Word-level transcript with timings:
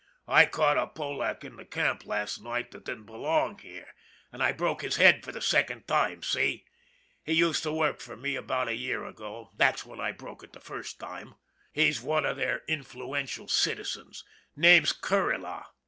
"I 0.27 0.47
caught 0.47 0.79
a 0.79 0.87
Polack 0.87 1.43
in 1.43 1.57
the 1.57 1.63
camp 1.63 2.07
last 2.07 2.41
night 2.41 2.71
that 2.71 2.85
didn't 2.85 3.03
belong 3.03 3.59
here 3.59 3.93
and 4.31 4.41
I 4.41 4.51
broke 4.51 4.81
his 4.81 4.95
head 4.95 5.23
for 5.23 5.31
the 5.31 5.43
second 5.43 5.87
time, 5.87 6.23
see? 6.23 6.65
He 7.23 7.33
used 7.33 7.61
to 7.61 7.71
work 7.71 7.99
for 8.01 8.17
me 8.17 8.35
about 8.35 8.67
a 8.67 8.75
year 8.75 9.05
ago 9.05 9.51
that's 9.55 9.85
when 9.85 9.99
I 9.99 10.11
broke 10.11 10.43
it 10.43 10.53
the 10.53 10.59
first 10.59 10.99
time. 10.99 11.35
He's 11.71 12.01
one 12.01 12.25
of 12.25 12.35
their 12.37 12.63
influential 12.67 13.47
citizens 13.47 14.23
name's 14.55 14.91
Kuryla. 14.91 15.67